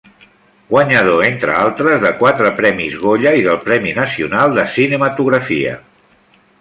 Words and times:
Guanyador, 0.69 1.19
entre 1.25 1.51
altres, 1.63 1.99
de 2.05 2.11
quatre 2.21 2.51
premis 2.61 2.95
Goya 3.03 3.35
i 3.41 3.45
del 3.49 3.59
Premi 3.67 3.93
Nacional 3.99 4.57
de 4.61 4.65
Cinematografia. 4.79 5.77